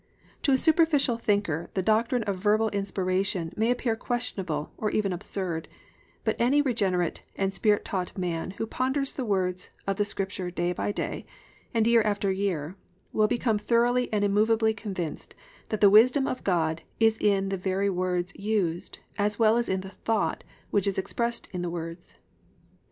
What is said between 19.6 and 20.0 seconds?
in the